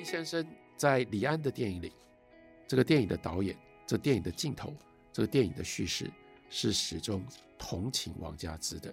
[0.00, 0.44] 易先生
[0.78, 1.92] 在李安的电影里，
[2.66, 3.54] 这个电影的导演，
[3.86, 4.72] 这电影的镜头，
[5.12, 6.10] 这个电影的叙事
[6.48, 7.22] 是始终
[7.58, 8.92] 同情王佳芝的，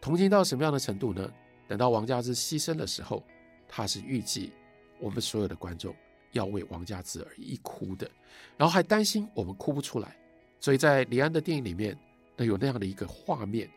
[0.00, 1.32] 同情到什么样的程度呢？
[1.68, 3.22] 等到王佳芝牺牲的时候，
[3.68, 4.52] 他是预计
[4.98, 5.94] 我们所有的观众
[6.32, 8.10] 要为王佳芝而一哭的，
[8.56, 10.16] 然后还担心我们哭不出来，
[10.58, 11.96] 所以在李安的电影里面，
[12.36, 13.70] 那有那样的一个画面，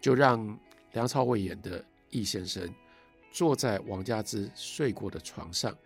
[0.00, 0.56] 就让
[0.92, 2.72] 梁朝伟演的易先生
[3.32, 5.76] 坐在王佳芝睡过的床上，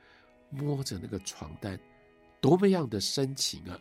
[0.56, 1.78] 摸着那个床单，
[2.40, 3.80] 多么样的深情啊！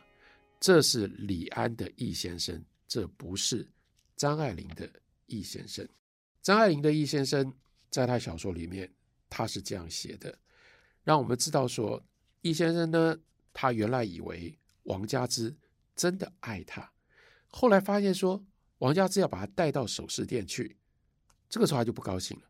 [0.59, 3.67] 这是李安的易先生，这不是
[4.15, 4.89] 张爱玲的
[5.25, 5.87] 易先生。
[6.41, 7.53] 张爱玲的易先生。
[7.91, 8.91] 在他小说里面，
[9.29, 10.37] 他是这样写的，
[11.05, 12.03] 让我们知道说，
[12.41, 13.17] 易先生呢，
[13.53, 15.55] 他原来以为王佳芝
[15.95, 16.91] 真的爱他，
[17.47, 18.43] 后来发现说，
[18.79, 20.75] 王佳芝要把他带到首饰店去，
[21.47, 22.43] 这个时候他就不高兴了，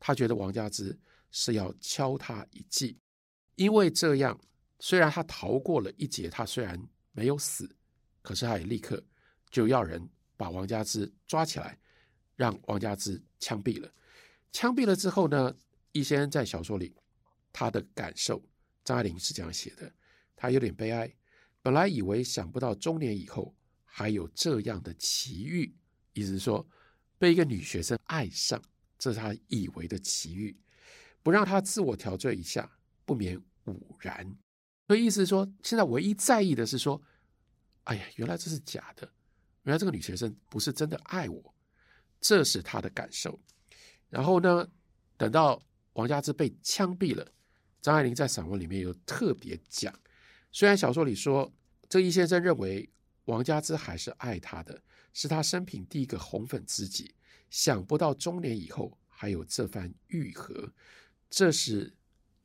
[0.00, 0.98] 他觉得王佳芝
[1.30, 2.98] 是要敲他一记，
[3.58, 4.40] 因为这样，
[4.78, 7.68] 虽然他逃过了一劫，他虽然没有死，
[8.22, 9.04] 可是他也立刻
[9.50, 11.76] 就要人把王佳芝抓起来，
[12.36, 13.92] 让王佳芝枪毙了。
[14.52, 15.52] 枪毙了之后呢，
[15.90, 16.94] 易先生在小说里
[17.52, 18.40] 他的感受，
[18.84, 19.92] 张爱玲是这样写的：
[20.36, 21.12] 他有点悲哀，
[21.60, 23.52] 本来以为想不到中年以后
[23.84, 25.74] 还有这样的奇遇，
[26.12, 26.64] 意思是说
[27.18, 28.62] 被一个女学生爱上，
[28.96, 30.56] 这是他以为的奇遇，
[31.24, 32.77] 不让他自我陶醉一下，
[33.08, 34.36] 不免呜然。
[34.86, 37.00] 所以意思是说，现在唯一在意的是说，
[37.84, 39.10] 哎呀，原来这是假的，
[39.62, 41.54] 原来这个女学生不是真的爱我，
[42.20, 43.40] 这是他的感受。
[44.10, 44.68] 然后呢，
[45.16, 45.62] 等到
[45.94, 47.26] 王佳芝被枪毙了，
[47.80, 49.94] 张爱玲在散文里面有特别讲，
[50.52, 51.50] 虽然小说里说
[51.88, 52.90] 这易先生认为
[53.24, 54.82] 王佳芝还是爱他的，
[55.14, 57.14] 是他生平第一个红粉知己，
[57.48, 60.72] 想不到中年以后还有这番愈合，
[61.28, 61.94] 这是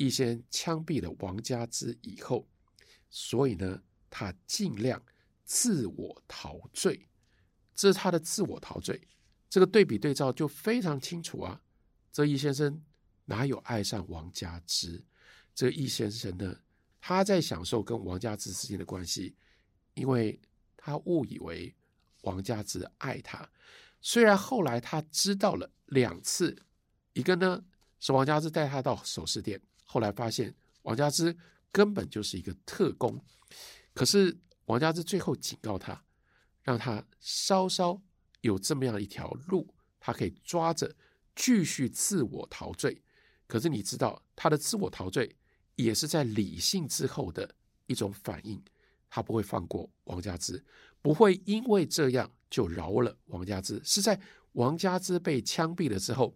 [0.03, 2.45] 易先枪毙了王佳芝以后，
[3.09, 5.02] 所以呢，他尽量
[5.45, 7.08] 自我陶醉，
[7.73, 9.08] 这是他的自我陶醉。
[9.49, 11.61] 这个对比对照就非常清楚啊！
[12.11, 12.83] 这易先生
[13.25, 15.02] 哪有爱上王佳芝？
[15.55, 16.59] 这易先生呢，
[16.99, 19.36] 他在享受跟王佳芝之间的关系，
[19.93, 20.37] 因为
[20.75, 21.73] 他误以为
[22.23, 23.49] 王佳芝爱他。
[24.02, 26.65] 虽然后来他知道了两次，
[27.13, 27.63] 一个呢
[27.99, 31.36] 是王佳芝带他到首饰店，后来发现王佳芝
[31.71, 33.20] 根本就是一个特工。
[33.94, 36.04] 可是王佳芝最后警告他，
[36.64, 38.02] 让他稍稍。
[38.42, 40.93] 有这么样一条路，他可以抓着
[41.33, 43.02] 继续自我陶醉。
[43.48, 45.33] 可是你知道，他的自我陶醉
[45.77, 47.55] 也是在理性之后的
[47.86, 48.61] 一种反应。
[49.10, 50.61] 他不会放过王佳芝，
[51.02, 53.82] 不会因为这样就饶了王佳芝。
[53.86, 54.20] 是在
[54.52, 56.36] 王佳芝被枪毙了之后，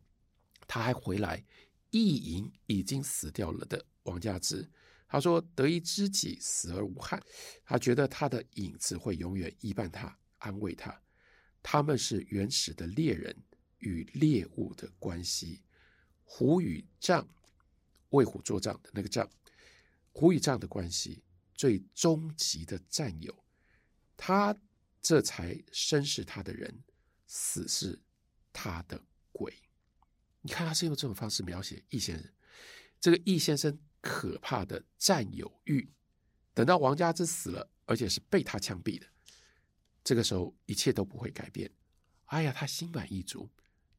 [0.65, 1.43] 他还回来
[1.91, 4.69] 意淫已经死掉了的王佳芝。
[5.07, 7.21] 他说：“得一知己，死而无憾。”
[7.63, 11.01] 他觉得他的影子会永远依伴他，安慰他。
[11.63, 13.35] 他们是原始的猎人
[13.79, 15.63] 与猎物的关系，
[16.25, 17.25] 虎与杖，
[18.09, 19.29] 为虎作墙的那个杖，
[20.11, 21.23] 虎与杖的关系，
[21.53, 23.33] 最终极的战友，
[24.17, 24.53] 他
[25.01, 26.83] 这才生是他的人，
[27.27, 28.01] 死是
[28.51, 29.01] 他的。
[30.47, 32.31] 你看，他是用这种方式描写易先生，
[33.01, 35.91] 这个易先生可怕的占有欲。
[36.53, 39.05] 等到王佳芝死了，而且是被他枪毙的。
[40.05, 41.69] 这个时候一切都不会改变。
[42.27, 43.49] 哎呀，他心满意足，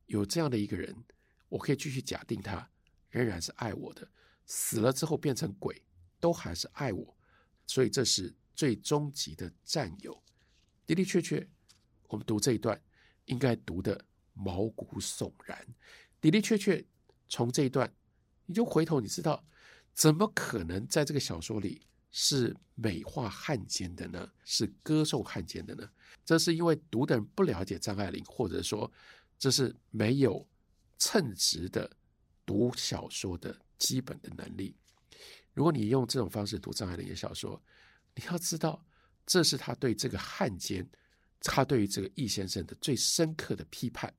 [0.06, 1.04] 有这样的一个人，
[1.50, 2.66] 我可以继续假定他
[3.10, 4.10] 仍然是爱我的，
[4.47, 5.84] 死了之后变成鬼，
[6.19, 7.14] 都还是爱我。
[7.66, 10.19] 所以这是最终极的占有。
[10.87, 11.47] 的的确确，
[12.04, 12.82] 我们读这一段
[13.26, 15.75] 应该读得毛骨悚然。
[16.20, 16.84] 的的确确，
[17.28, 17.92] 从这一段
[18.46, 19.44] 你就回头，你知道
[19.94, 21.82] 怎么可能在这个小说里？
[22.10, 24.32] 是美化汉奸的呢？
[24.42, 25.86] 是歌颂汉奸的呢？
[26.24, 28.90] 这是因为读的人不了解张爱玲，或者说
[29.38, 30.48] 这是没有
[30.98, 31.88] 称职的
[32.46, 34.75] 读小说的基本的能力。
[35.52, 37.62] 如果你用这种方式读张爱玲的小说，
[38.14, 38.82] 你要知道，
[39.26, 40.88] 这是他对这个汉奸，
[41.43, 44.12] 他对于这个易先生的最深刻的批判，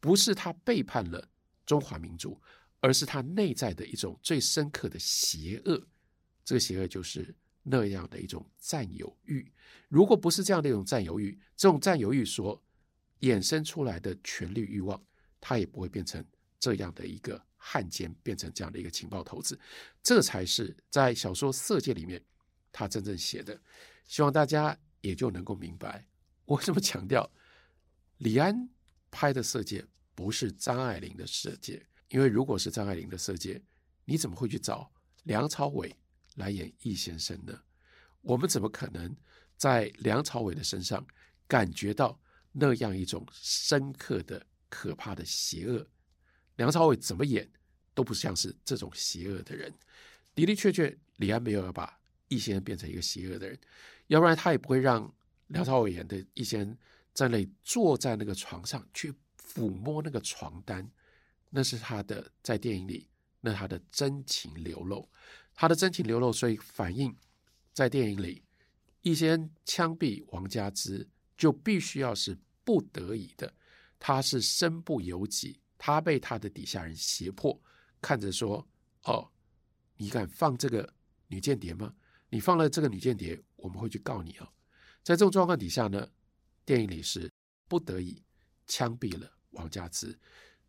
[0.00, 1.28] 不是他背叛了
[1.66, 2.40] 中华民族，
[2.80, 5.86] 而是他内在的一种最深刻的邪恶。
[6.44, 9.52] 这个邪恶就是那样的一种占有欲。
[9.88, 12.62] 如果不是这样的一种占有欲，这种占有欲所
[13.20, 15.02] 衍生出来的权力欲望，
[15.40, 16.24] 它也不会变成
[16.60, 19.58] 这样的一个汉奸，变成这样的一个情报头子。
[20.02, 22.24] 这才是在小说《色戒》里面
[22.70, 23.60] 他真正写的。
[24.06, 26.06] 希望大家也就能够明白，
[26.44, 27.28] 我为什么强调
[28.18, 28.68] 李安
[29.10, 29.80] 拍的《色戒》
[30.16, 31.76] 不是张爱玲的《色戒》，
[32.08, 33.54] 因为如果是张爱玲的《色戒》，
[34.04, 34.90] 你怎么会去找
[35.22, 35.94] 梁朝伟？
[36.36, 37.58] 来演易先生呢？
[38.20, 39.16] 我们怎么可能
[39.56, 41.06] 在梁朝伟的身上
[41.46, 42.20] 感觉到
[42.52, 45.86] 那样一种深刻的、可怕的邪恶？
[46.56, 47.50] 梁朝伟怎么演
[47.94, 49.72] 都不像是这种邪恶的人。
[50.34, 51.98] 的的确确，李安没有要把
[52.28, 53.58] 易先生变成一个邪恶的人，
[54.08, 55.10] 要不然他也不会让
[55.46, 56.76] 梁朝伟演的易先生
[57.14, 59.14] 在那里坐在那个床上去
[59.46, 60.90] 抚摸那个床单，
[61.50, 63.08] 那是他的在电影里，
[63.40, 65.08] 那他的真情流露，
[65.54, 67.14] 他的真情流露，所以反映
[67.72, 68.42] 在电影里，
[69.02, 73.52] 易先生枪毙王佳芝就必须要是不得已的，
[73.98, 77.58] 他是身不由己，他被他的底下人胁迫，
[78.00, 78.66] 看着说
[79.04, 79.30] ：“哦，
[79.96, 80.92] 你敢放这个
[81.28, 81.94] 女间谍吗？
[82.28, 84.48] 你放了这个女间谍，我们会去告你哦。”
[85.04, 86.08] 在这种状况底下呢，
[86.64, 87.30] 电影里是
[87.68, 88.20] 不得已
[88.66, 90.18] 枪毙了王佳芝。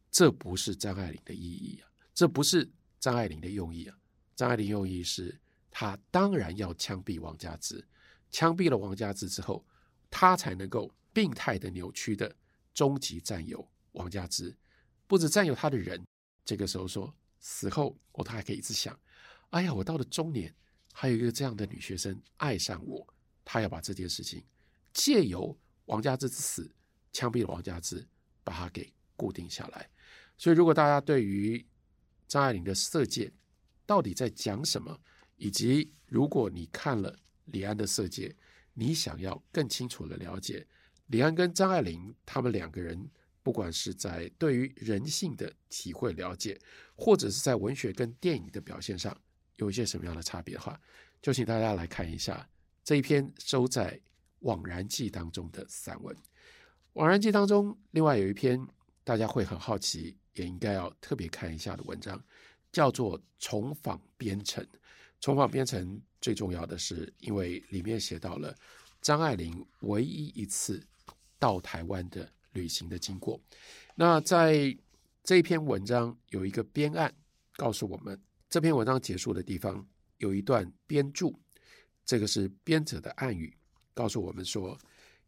[0.10, 2.68] 这不是张爱玲的意义啊，这不是
[3.00, 3.98] 张爱玲的用意啊。
[4.36, 5.40] 张爱玲用意是，
[5.70, 7.86] 她当然要枪毙王佳芝，
[8.32, 9.66] 枪毙了王佳芝之后，
[10.10, 12.36] 她才能够病态的、扭曲的
[12.74, 14.56] 终极占有王佳芝，
[15.06, 16.04] 不止占有她的人。
[16.46, 18.98] 这个时候说死后，我都还可以一直想：
[19.50, 20.56] 哎呀，我到了中年，
[20.94, 23.06] 还有一个这样的女学生爱上我，
[23.44, 24.44] 她要把这件事情
[24.94, 25.56] 借由
[25.86, 26.72] 王佳芝之死，
[27.12, 28.08] 枪毙了王佳芝，
[28.48, 29.90] 把它给固定下来。
[30.38, 31.66] 所以，如果大家对于
[32.30, 33.26] 张爱玲的《色戒》
[33.86, 34.98] 到底在讲什么，
[35.36, 37.14] 以及如果你看了
[37.46, 38.30] 李安的《色戒》，
[38.74, 40.66] 你想要更清楚的了解
[41.08, 43.10] 李安跟张爱玲他们两个人，
[43.44, 46.58] 不管是在对于人性的体会了解，
[46.96, 49.16] 或者是在文学跟电影的表现上
[49.58, 50.80] 有一些什么样的差别的话，
[51.22, 52.48] 就请大家来看一下
[52.84, 54.00] 这一篇收在
[54.48, 56.16] 《惘然记》当中的散文。
[56.98, 58.68] 《惘然记》当中，另外有一篇
[59.04, 60.18] 大家会很好奇。
[60.34, 62.24] 也应该要特别看一下的文章，
[62.72, 64.64] 叫做《重访边城》。
[65.20, 68.56] 重访边城最重要的是，因为里面写到了
[69.02, 70.80] 张爱玲唯一一次
[71.40, 73.42] 到台湾的旅行的经过。
[73.96, 74.78] 那在
[75.24, 77.12] 这篇文章有一个编案
[77.56, 79.84] 告诉我们，这篇文章结束的地方
[80.20, 81.36] 有一段编注，
[82.06, 83.52] 这个是编者的暗语，
[83.96, 84.78] 告诉我们说，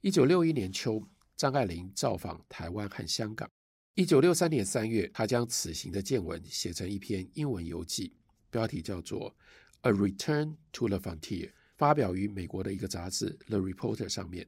[0.01, 1.04] 一九六一年秋，
[1.39, 3.50] 张爱玲造访台湾和香港。
[3.94, 8.13] 一九六三年三月，他将此行的见闻写成一篇英文游记，
[8.50, 9.33] 标题叫做
[9.89, 11.47] 《A Return to the Frontier》，
[11.77, 14.45] 发表于美国的一个杂志《The Reporter》上面。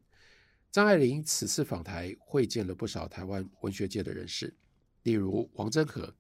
[0.69, 4.53] 张爱玲此次访台，会见了不少台湾文学界的人士，
[5.03, 6.13] 例如王祯和、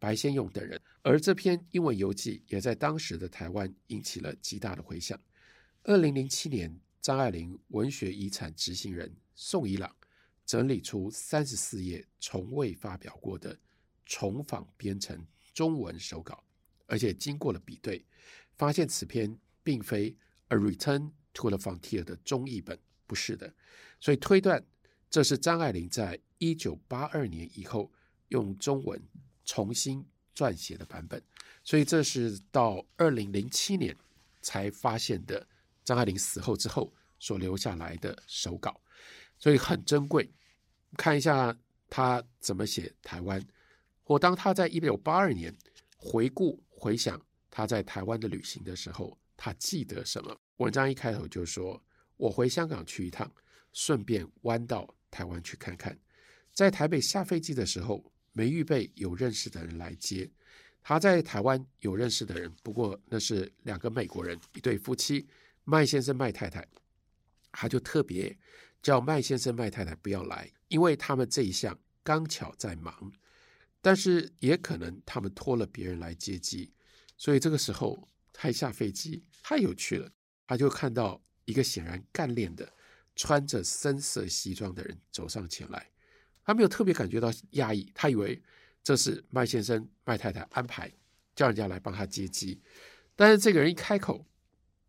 [0.00, 0.80] 白先勇等人。
[1.02, 5.16] 而这篇英文游记也在当时的台湾引起了极大的回响。
[5.84, 9.95] 二零零七年，张爱玲文学遗产执行人宋怡朗。
[10.46, 13.58] 整理出三十四页从未发表过的
[14.06, 16.44] 重访编程中文手稿，
[16.86, 18.06] 而且经过了比对，
[18.54, 20.12] 发现此篇并非
[20.48, 23.52] 《A Return to the Frontier》的中译本，不是的，
[23.98, 24.64] 所以推断
[25.10, 27.90] 这是张爱玲在一九八二年以后
[28.28, 29.02] 用中文
[29.44, 31.20] 重新撰写的版本，
[31.64, 33.96] 所以这是到二零零七年
[34.40, 35.44] 才发现的
[35.82, 38.80] 张爱玲死后之后所留下来的手稿。
[39.38, 40.32] 所以很珍贵，
[40.96, 41.56] 看一下
[41.88, 43.42] 他怎么写台湾，
[44.04, 45.54] 我当他在一九八二年
[45.96, 50.36] 回顾回想他在台湾的旅行的时候，他记得什么？
[50.56, 51.82] 文章一开头就说
[52.16, 53.30] ：“我回香港去一趟，
[53.72, 55.98] 顺便弯到台湾去看看。
[56.52, 60.30] 在台北下飞机的时候，没预备有认识的人来接。
[60.82, 65.28] 他在台湾有认识的人，不过那是两个美国人，一对夫妻，
[65.64, 66.66] 麦先生、麦太太，
[67.52, 68.34] 他就特别。”
[68.86, 73.12] 叫麦先生、麦太太不要来，因为他们这一项刚巧在忙，
[73.80, 76.72] 但是也可能他们托了别人来接机，
[77.16, 80.08] 所以这个时候他一下飞机太有趣了，
[80.46, 82.72] 他就看到一个显然干练的、
[83.16, 85.90] 穿着深色西装的人走上前来，
[86.44, 88.40] 他没有特别感觉到压抑，他以为
[88.84, 90.88] 这是麦先生、麦太太安排
[91.34, 92.62] 叫人家来帮他接机，
[93.16, 94.24] 但是这个人一开口，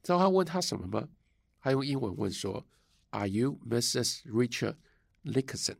[0.03, 1.09] 知道他问他什么吗？
[1.59, 2.63] 他用英文问说。
[3.11, 4.23] Are you Mrs.
[4.25, 4.75] Richard
[5.23, 5.77] Nixon?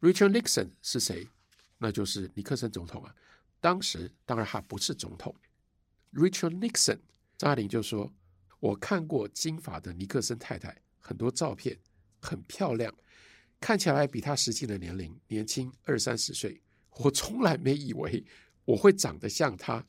[0.00, 1.28] Richard Nixon 是谁？
[1.78, 3.14] 那就是尼克森总统啊。
[3.60, 5.34] 当时当然他不是总统。
[6.12, 7.00] Richard Nixon，
[7.38, 8.12] 张爱玲就说
[8.60, 11.78] ：“我看过金发的尼克森太太很多照片，
[12.20, 12.94] 很漂亮，
[13.58, 16.62] 看起来比他实际的年龄年轻二三十岁。
[16.98, 18.24] 我从来没以为
[18.66, 19.84] 我会长得像他，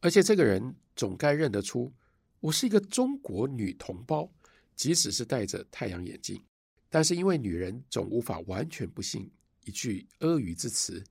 [0.00, 1.92] 而且这个人总该认得出
[2.40, 4.32] 我是一个中国女同胞。”
[4.74, 6.42] 即使是戴着太阳眼镜，
[6.88, 9.30] 但是因为女人总无法完全不信
[9.64, 11.02] 一句阿谀之词，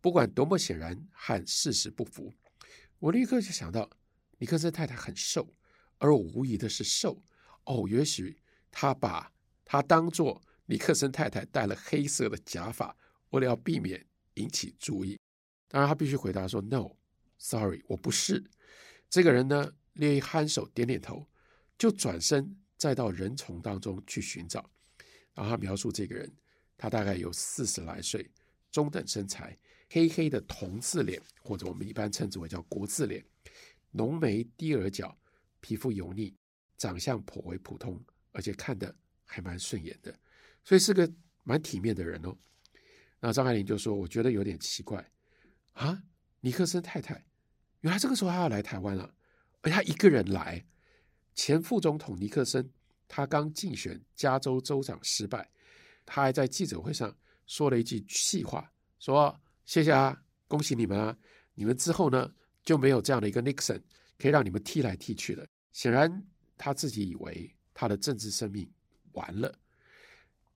[0.00, 2.32] 不管多么显然和事实不符，
[2.98, 3.88] 我立刻就想到，
[4.38, 5.54] 尼克森太太很瘦，
[5.98, 7.22] 而我无疑的是瘦。
[7.64, 9.30] 哦，也许他把
[9.64, 12.96] 他当做尼克森太太戴了黑色的假发，
[13.30, 15.18] 为了要避免引起注意。
[15.68, 18.42] 当然，他必须回答说：“No，sorry，我不是。”
[19.10, 21.26] 这个人呢，略一颔首，点点头，
[21.76, 24.70] 就转身再到人丛当中去寻找。
[25.34, 26.32] 然后他描述这个人，
[26.76, 28.30] 他大概有四十来岁，
[28.72, 29.56] 中等身材，
[29.90, 33.24] 黑黑的铜字脸，或者我们一般称之为叫国字脸。
[33.90, 35.16] 浓眉低耳角，
[35.60, 36.34] 皮肤油腻，
[36.76, 38.94] 长相颇为普通，而且看得
[39.24, 40.12] 还蛮顺眼的，
[40.64, 41.10] 所以是个
[41.44, 42.36] 蛮体面的人哦。
[43.20, 45.10] 那张爱玲就说：“我觉得有点奇怪
[45.72, 46.02] 啊，
[46.40, 47.24] 尼克森太太，
[47.80, 49.14] 原来这个时候他要来台湾了，
[49.62, 50.64] 而他一个人来。
[51.38, 52.68] 前副总统尼克森
[53.06, 55.48] 他刚竞选加州州长失败，
[56.04, 57.16] 他还在记者会上
[57.46, 58.68] 说了一句气话，
[58.98, 61.16] 说谢谢啊，恭喜你们啊，
[61.54, 62.28] 你们之后呢？”
[62.64, 63.80] 就没有这样的一个 Nixon
[64.18, 65.46] 可以让你们踢来踢去了。
[65.72, 66.22] 显然
[66.58, 68.70] 他自己以为他的政治生命
[69.12, 69.58] 完了。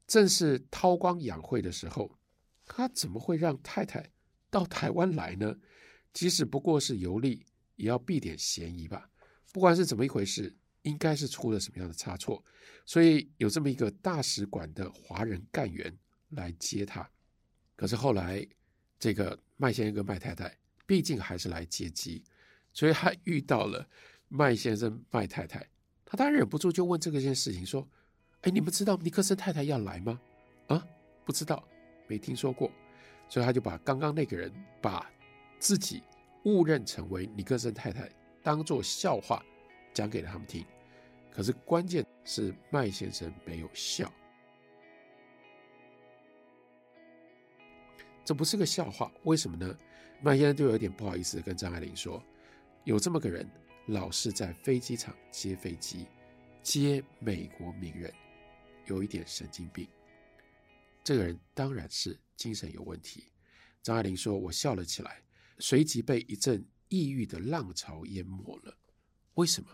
[0.06, 2.14] 正是韬光养晦的时候，
[2.66, 4.06] 他怎么会让太太
[4.50, 5.56] 到台湾来呢？
[6.12, 7.46] 即使不过是游历，
[7.76, 9.08] 也要避点嫌疑吧。
[9.52, 12.44] 不管是怎么一回事，应该是出了什么样的差错，
[12.86, 15.96] 所以有这么一个大使馆的华人干员
[16.30, 17.08] 来接他。
[17.76, 18.46] 可是后来，
[18.98, 20.56] 这个麦先生跟麦太太。
[20.84, 22.22] 毕竟还是来接机，
[22.72, 23.88] 所以他遇到了
[24.28, 25.66] 麦先生、麦太太，
[26.04, 27.88] 他当然忍不住就问这个件事情，说
[28.42, 30.20] ：“哎，你们知道尼克森太太要来吗？”
[30.66, 30.86] 啊，
[31.24, 31.66] 不知道，
[32.08, 32.70] 没听说过。
[33.28, 35.10] 所以他就把刚刚那个人把
[35.58, 36.02] 自己
[36.44, 38.10] 误认成为尼克森太太
[38.42, 39.42] 当做笑话
[39.94, 40.66] 讲给了他们听。
[41.34, 44.12] 可是关键是麦先生没有笑，
[48.22, 49.78] 这不是个笑话，为什么呢？
[50.20, 52.22] 麦先生就有点不好意思跟张爱玲说
[52.84, 53.48] ：“有这么个人，
[53.86, 56.06] 老是在飞机场接飞机，
[56.62, 58.12] 接美国名人，
[58.84, 59.88] 有一点神经病。
[61.02, 63.32] 这个人当然是精神有问题。”
[63.82, 65.22] 张爱玲说：“我笑了起来，
[65.58, 68.76] 随即被一阵抑郁的浪潮淹没了。
[69.34, 69.70] 为什么？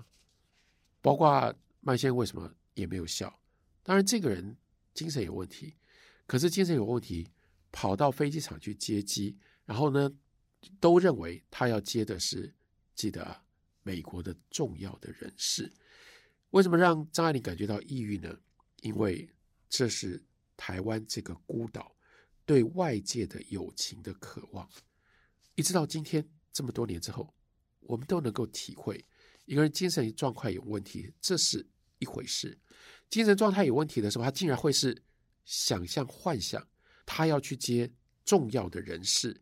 [1.01, 3.41] 包括麦先为什么也没有笑？
[3.83, 4.57] 当然，这个人
[4.95, 5.75] 精神有问题，
[6.27, 7.29] 可是精神有问题，
[7.73, 10.11] 跑到飞机场去接机，然后呢？”
[10.81, 12.53] 都认为他要接的是，
[12.97, 13.45] 记得，
[13.85, 15.73] 美国的重要的人士。
[16.51, 18.37] 为什么让张爱玲感觉到抑郁呢？
[18.81, 19.31] 因为
[19.69, 20.21] 这是
[20.57, 21.95] 台湾这个孤岛
[22.45, 24.69] 对外界的友情的渴望。
[25.55, 27.33] 一直到今天这么多年之后，
[27.83, 29.07] 我们都能够体会，
[29.49, 31.67] 一个人精神状态有问题，这是
[31.99, 32.57] 一回事。
[33.09, 35.03] 精神状态有问题的时候，他竟然会是
[35.47, 36.63] 想象幻想，
[37.07, 37.91] 他要去接
[38.27, 39.35] 重要的人士。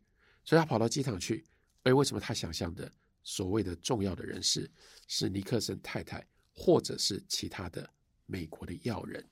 [0.45, 1.45] 所以他跑到机场去，
[1.83, 2.89] 而为什么他想象的
[3.21, 4.71] 所谓的重要的人士
[5.09, 7.87] 是尼克森太太，或者是其他的
[8.25, 9.29] 美国的要人？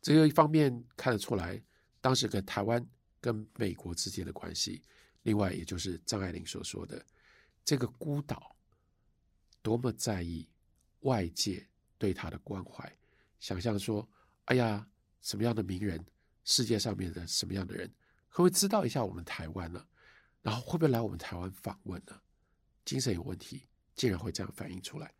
[0.00, 1.60] 这个一方面看得出来，
[2.00, 2.86] 当时跟台湾
[3.20, 4.80] 跟美国之间的关系；
[5.24, 7.04] 另外，也就是张爱玲所说的
[7.64, 8.54] 这个孤岛，
[9.62, 10.48] 多么在意
[11.00, 12.90] 外界对他的关怀。
[13.40, 14.08] 想象说，
[14.46, 14.88] 哎呀，
[15.20, 16.04] 什么样的名人，
[16.44, 17.88] 世界上面的什么样的人，
[18.28, 19.86] 会不会知道一下我们台湾呢？
[20.42, 22.20] 然后会不会来我们台湾访问呢？
[22.84, 25.12] 精神有问题，竟然会这样反映出来。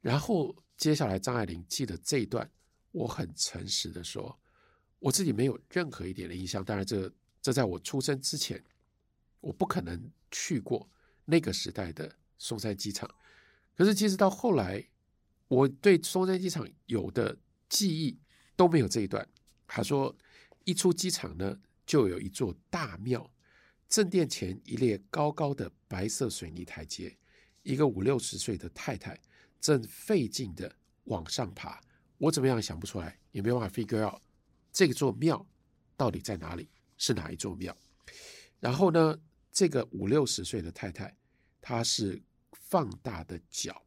[0.00, 2.50] 然后接下来，张爱玲记得这一段，
[2.92, 4.38] 我很诚实的说，
[4.98, 6.64] 我自己没有任何一点的印象。
[6.64, 8.62] 当然这，这这在我出生之前，
[9.40, 10.88] 我不可能去过
[11.24, 13.08] 那个时代的松山机场。
[13.78, 14.84] 可是，其实到后来，
[15.46, 18.18] 我对松山机场有的记忆
[18.56, 19.24] 都没有这一段。
[19.68, 20.12] 他说，
[20.64, 21.56] 一出机场呢，
[21.86, 23.32] 就有一座大庙。
[23.88, 27.16] 正殿前一列高高的白色水泥台阶，
[27.62, 29.16] 一个五六十岁的太太
[29.60, 31.80] 正费劲的往上爬。
[32.18, 34.20] 我怎么样想不出来，也没办法 figure out
[34.72, 35.46] 这座庙
[35.96, 37.74] 到底在哪里，是哪一座庙。
[38.58, 39.16] 然后呢，
[39.52, 41.16] 这个五六十岁的太太，
[41.60, 42.20] 她是
[42.52, 43.84] 放大的脚，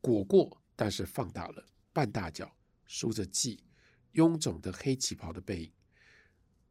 [0.00, 3.58] 裹过，但是放大了半大脚，梳着髻，
[4.14, 5.72] 臃肿的黑旗袍的背影。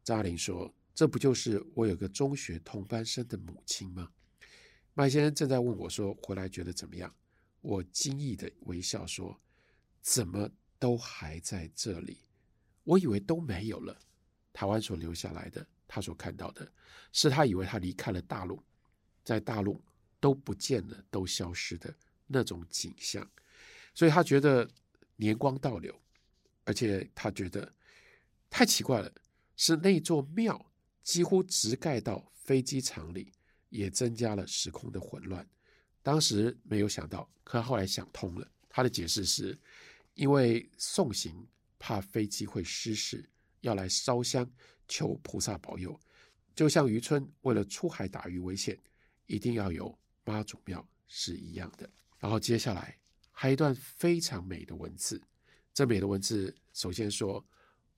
[0.02, 0.74] 张爱玲说。
[0.96, 4.10] 这不就是我有个中学同班生的母亲吗？
[4.94, 7.14] 麦先生正在问我说：“回来觉得怎么样？”
[7.60, 9.38] 我惊异的微笑说
[10.00, 12.20] ：“怎么都还在这里？
[12.82, 13.94] 我以为都没有了。
[14.54, 16.66] 台湾所留下来的，他所看到的，
[17.12, 18.64] 是他以为他离开了大陆，
[19.22, 19.78] 在大陆
[20.26, 21.94] 都不见了，都消失的
[22.26, 23.24] 那种景象。
[23.94, 24.68] 所以他觉得
[25.14, 25.94] 年光倒流，
[26.64, 27.72] 而且他觉得
[28.50, 29.12] 太奇怪了，
[29.56, 30.60] 是那座庙。”
[31.06, 33.32] 几乎直盖到飞机场里，
[33.68, 35.48] 也增加了时空的混乱。
[36.02, 38.50] 当时没有想到，可后来想通了。
[38.68, 39.56] 他的解释是，
[40.14, 41.46] 因为送行
[41.78, 43.24] 怕飞机会失事，
[43.60, 44.44] 要来烧香
[44.88, 45.96] 求菩萨保佑，
[46.56, 48.76] 就像渔村为了出海打鱼危险，
[49.26, 51.88] 一定要有妈祖庙是一样的。
[52.18, 52.98] 然后接下来
[53.32, 55.18] 还有一段非常美的文字，
[55.72, 57.42] 这美的文字首先说，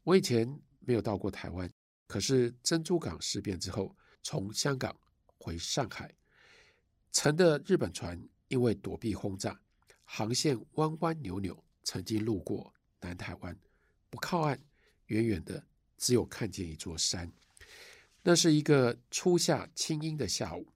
[0.04, 0.46] 我以前
[0.80, 1.68] 没有到过台湾，
[2.06, 4.94] 可是珍珠港事变之后，从香港
[5.38, 6.14] 回上海，
[7.12, 9.58] 乘的日本船因为躲避轰炸，
[10.04, 13.58] 航线弯弯扭扭，曾经路过南台湾，
[14.10, 14.60] 不靠岸，
[15.06, 15.64] 远远的
[15.96, 17.32] 只有看见一座山。
[18.22, 20.66] 那是一个初夏清阴的下午，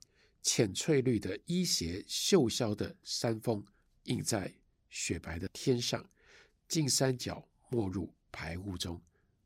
[0.42, 3.64] 浅翠绿的衣斜绣削的山峰
[4.04, 4.52] 映在
[4.90, 6.04] 雪白的天上，
[6.68, 9.00] 近山脚没入白雾中，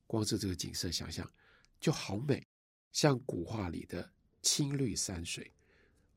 [0.06, 1.30] 光是这个景色想象
[1.78, 2.44] 就好美。
[2.92, 4.10] 像古画里的
[4.40, 5.52] 青绿山水，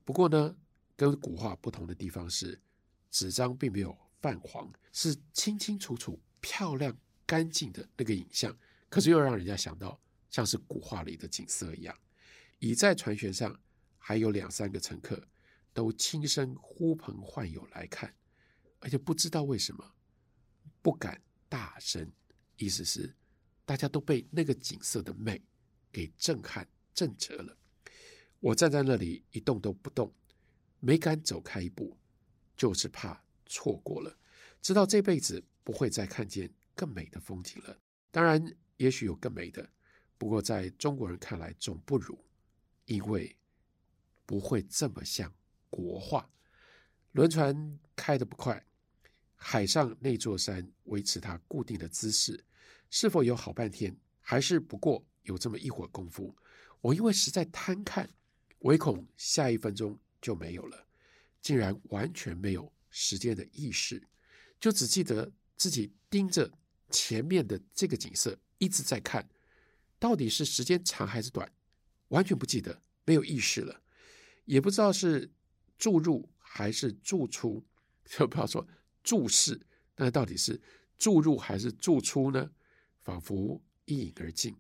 [0.05, 0.55] 不过呢，
[0.95, 2.57] 跟古画不同的地方是，
[3.11, 8.57] 纸张并没有泛黄，是清清楚楚、漂亮干净的那个影像。
[8.87, 11.93] 可是又让人家想到像是古画里的景色一样。
[12.59, 13.59] 已在船舷上
[14.09, 15.23] 还有两三个乘客，
[15.71, 18.11] 都轻声呼朋唤友来看，
[18.79, 19.93] 而且不知道为什么
[20.81, 22.11] 不敢大声，
[22.57, 23.15] 意思是
[23.65, 25.39] 大家都被那个景色的美。
[25.91, 27.55] 给震撼震慑了，
[28.39, 30.11] 我站在那里一动都不动，
[30.79, 31.95] 没敢走开一步，
[32.57, 34.17] 就是怕错过了，
[34.59, 37.79] 知道这辈子不会再看见更美的风景了。
[38.09, 38.43] 当然，
[38.77, 39.69] 也许有更美的，
[40.17, 42.17] 不过在中国人看来总不如，
[42.85, 43.35] 因为
[44.29, 45.33] 不会这么像
[45.71, 46.29] 国画。
[47.13, 48.63] 轮船开得不快，
[49.33, 52.45] 海上那座山维持它固定的姿势，
[52.91, 55.03] 是否有好半天，还是不过？
[55.23, 56.35] 有这么一会儿功夫，
[56.79, 58.07] 我因为实在贪看，
[58.59, 60.85] 唯恐下一分钟就没有了，
[61.41, 64.07] 竟然完全没有时间的意识，
[64.59, 66.51] 就只记得自己盯着
[66.91, 69.27] 前面的这个景色一直在看，
[69.97, 71.51] 到底是时间长还是短，
[72.09, 73.81] 完全不记得，没有意识了，
[74.49, 75.29] 也不知道是
[75.77, 77.63] 注入还是注出，
[78.03, 78.67] 就不要说
[79.03, 79.61] 注视，
[79.95, 80.59] 那到底是
[80.97, 82.49] 注入还是注出呢？
[82.99, 84.55] 仿佛一饮而尽。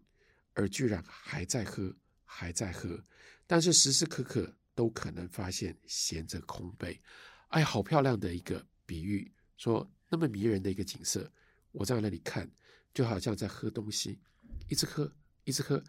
[0.53, 1.91] 而居然还在喝，
[2.23, 3.03] 还在喝，
[3.47, 6.99] 但是时时刻刻都可能发现闲着空杯。
[7.47, 11.31] 哎，好漂亮的一个比喻，说那么迷人的一个景色，
[11.71, 12.47] 我在那里看，
[12.93, 14.19] 就好像在喝东西，
[14.67, 15.11] 一直喝，
[15.45, 15.83] 一直喝。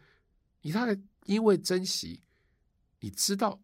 [0.62, 2.22] 你大概因为珍惜，
[3.00, 3.60] 你知道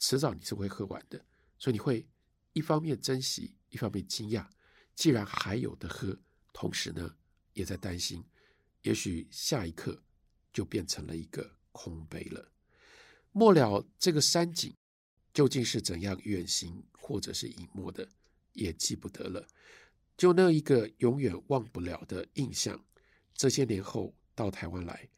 [0.00, 1.24] 迟早你是会喝完的，
[1.56, 2.04] 所以你会
[2.54, 4.44] 一方面珍惜，一方面惊讶，
[4.96, 6.18] 既然还有的喝，
[6.52, 7.14] 同时呢
[7.52, 8.24] 也在担心，
[8.82, 10.02] 也许下一刻。
[10.52, 12.50] 就变成了一个空杯了。
[13.30, 14.74] 末了，这个山景
[15.32, 18.08] 究竟是怎样远行或者是隐没的，
[18.52, 19.46] 也记不得了。
[20.16, 22.84] 就那一个永远忘不了的印象。
[23.32, 25.08] 这些年后到台湾来，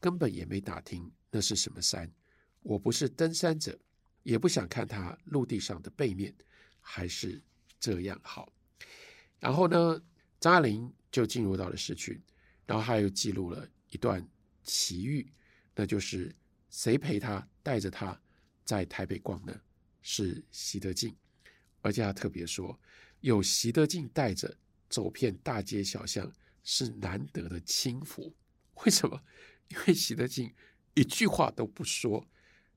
[0.00, 2.12] 根本也没打听那是什么山。
[2.62, 3.78] 我不是登山者，
[4.22, 6.34] 也不想看它陆地上的背面，
[6.80, 7.42] 还是
[7.78, 8.52] 这样好。
[9.38, 10.02] 然后呢，
[10.38, 12.20] 张爱玲就进入到了市区，
[12.66, 14.28] 然后她又记录了一段。
[14.62, 15.26] 奇遇，
[15.74, 16.32] 那就是
[16.68, 18.20] 谁陪他带着他
[18.62, 19.58] 在台北逛呢？
[20.02, 21.16] 是习德进，
[21.80, 22.78] 而且他特别说，
[23.20, 24.54] 有习德进带着
[24.90, 26.30] 走遍大街小巷
[26.62, 28.32] 是难得的轻福。
[28.84, 29.20] 为什么？
[29.68, 30.54] 因为习德进
[30.94, 32.28] 一句话都不说，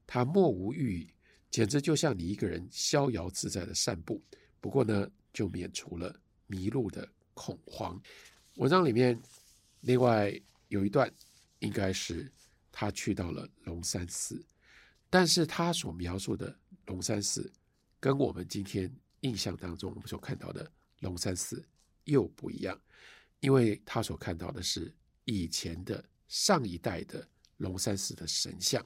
[0.08, 1.14] 他默无语语，
[1.54, 4.20] 简直就像你一个人逍遥自在的散步。
[4.60, 6.13] 不过呢，就免除了
[6.48, 8.02] 迷路的恐慌。
[8.56, 9.22] 文章里面
[9.82, 10.34] 另外
[10.68, 11.08] 有一段。
[11.60, 12.30] 应该是
[12.74, 14.46] 他去到了龙山寺，
[15.10, 16.54] 但是他所描述的
[16.88, 17.50] 龙山寺，
[18.02, 21.66] 跟我们今天印象当中我们所看到的龙山寺
[22.04, 22.78] 又不一样，
[23.39, 27.26] 因为他所看到的是以前的上一代的
[27.60, 28.86] 龙山寺的神像，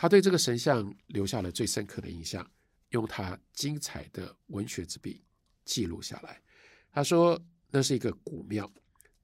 [0.00, 2.48] 他对这个神像留下了最深刻的印象，
[2.90, 5.24] 用他精彩的文学之笔
[5.64, 6.40] 记录下来。
[6.92, 7.36] 他说
[7.68, 8.72] 那是一个古庙，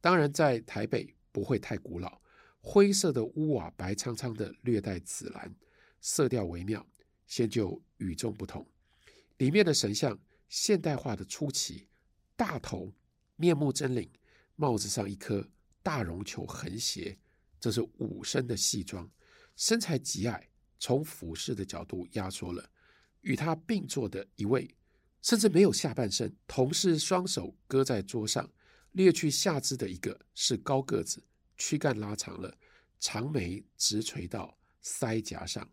[0.00, 2.20] 当然在台北不会太古老。
[2.60, 5.54] 灰色的屋瓦，白苍苍的，略带紫蓝，
[6.00, 6.84] 色调微妙，
[7.28, 8.68] 先就与众不同。
[9.37, 11.87] 里面的神像现代化的出奇，
[12.34, 12.92] 大头，
[13.37, 14.10] 面目狰狞，
[14.56, 15.48] 帽子上一颗
[15.84, 17.16] 大绒球横斜，
[17.60, 19.08] 这是武生的戏装。
[19.54, 20.48] 身材极矮，
[20.84, 22.62] 从俯视的角度压缩了。
[23.22, 24.68] 与他并坐的一位，
[25.22, 28.46] 甚至没有下半身，同是双手搁在桌上，
[28.92, 31.24] 略去下肢的一个是高个子。
[31.56, 32.54] 躯干拉长了，
[33.00, 35.66] 长眉直垂到腮颊上，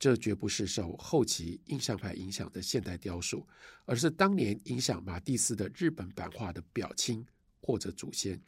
[0.00, 3.46] 这绝不是受后期印象派影响的现代雕塑，
[3.84, 7.24] 而是当年影响马蒂斯的日本版画的表亲
[7.62, 8.42] 或者祖先。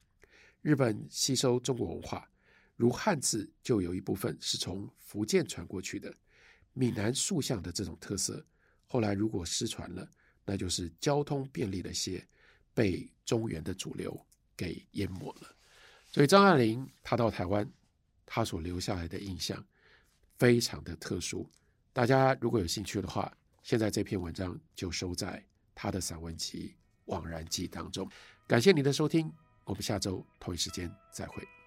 [0.63, 2.29] 日本吸收中国文化，
[2.79, 6.15] 如汉字就有一部分是从福建传过去的。
[6.75, 8.47] 闽南塑像的这种特色，
[8.87, 10.09] 后来如果失传了，
[10.45, 12.25] 那就是交通便利了些，
[12.73, 14.25] 被中原的主流
[14.57, 15.57] 给淹没了。
[16.07, 17.69] 所以张爱玲她到台湾，
[18.25, 19.67] 她所留下来的印象
[20.39, 21.51] 非常的特殊。
[21.93, 26.77] 大家如果有兴趣的话，现在这篇文章就收在她的散文集
[27.13, 28.09] 《惘然记》当中。
[28.47, 29.33] 感谢您的收听。
[29.65, 31.58] 我们下周同一时间再会。